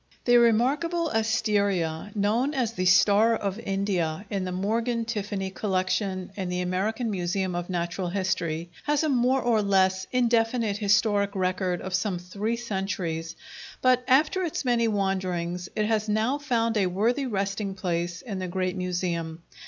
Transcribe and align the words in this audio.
]The 0.25 0.37
remarkable 0.37 1.11
asteria, 1.13 2.11
known 2.15 2.55
as 2.55 2.73
the 2.73 2.85
"Star 2.87 3.35
of 3.35 3.59
India," 3.59 4.25
in 4.31 4.45
the 4.45 4.51
Morgan 4.51 5.05
Tiffany 5.05 5.51
Collection 5.51 6.31
in 6.35 6.49
the 6.49 6.61
American 6.61 7.11
Museum 7.11 7.53
of 7.53 7.69
Natural 7.69 8.09
History, 8.09 8.71
has 8.85 9.03
a 9.03 9.09
more 9.09 9.43
or 9.43 9.61
less 9.61 10.07
indefinite 10.11 10.77
historic 10.77 11.35
record 11.35 11.81
of 11.81 11.93
some 11.93 12.17
three 12.17 12.55
centuries, 12.55 13.35
but 13.83 14.03
after 14.07 14.41
its 14.43 14.65
many 14.65 14.87
wanderings 14.87 15.69
it 15.75 15.85
has 15.85 16.09
now 16.09 16.39
found 16.39 16.77
a 16.77 16.87
worthy 16.87 17.27
resting 17.27 17.75
place 17.75 18.23
in 18.23 18.39
the 18.39 18.47
great 18.47 18.75
Museum. 18.75 19.43